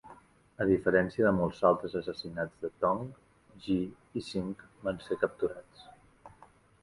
[0.63, 3.05] A diferència de molts altres assassinats de Tong,
[3.65, 4.49] Gee i Sing
[4.87, 5.85] van ser capturats.